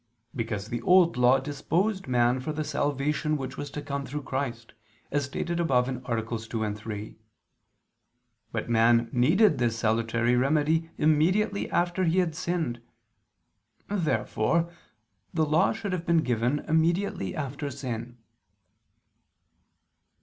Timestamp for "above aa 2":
5.59-6.73